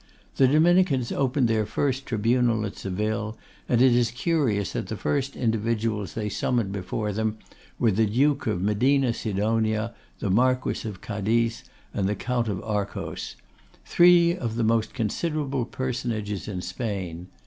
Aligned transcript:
The 0.37 0.47
Dominicans 0.47 1.11
opened 1.11 1.47
their 1.47 1.67
first 1.67 2.07
tribunal 2.07 2.65
at 2.65 2.75
Seville, 2.75 3.37
and 3.69 3.83
it 3.83 3.93
is 3.95 4.09
curious 4.09 4.73
that 4.73 4.87
the 4.87 4.97
first 4.97 5.35
individuals 5.35 6.15
they 6.15 6.27
summoned 6.27 6.71
before 6.71 7.13
them 7.13 7.37
were 7.77 7.91
the 7.91 8.07
Duke 8.07 8.47
of 8.47 8.63
Medina 8.63 9.13
Sidonia, 9.13 9.93
the 10.17 10.31
Marquess 10.31 10.85
of 10.85 11.01
Cadiz, 11.01 11.63
and 11.93 12.09
the 12.09 12.15
Count 12.15 12.47
of 12.47 12.63
Arcos; 12.63 13.35
three 13.85 14.35
of 14.35 14.55
the 14.55 14.63
most 14.63 14.95
considerable 14.95 15.65
personages 15.65 16.47
in 16.47 16.63
Spain. 16.63 17.27